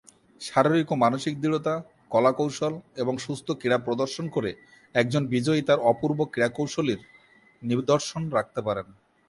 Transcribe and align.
শারীরিক 0.41 0.87
ও 0.91 0.95
মানসিক 0.95 1.33
দৃঢ়তা, 1.41 1.75
কলা-কৌশল 2.09 2.73
এবং 2.95 3.13
সুস্থ 3.17 3.47
ক্রীড়া 3.51 3.77
প্রদর্শন 3.77 4.25
করে 4.29 4.51
একজন 4.95 5.23
বিজয়ী 5.27 5.61
তার 5.61 5.79
অপূর্ব 5.91 6.19
ক্রীড়াশৈলীর 6.25 7.01
নিদর্শন 7.61 8.21
রাখতে 8.29 8.59
পারেন। 8.61 8.87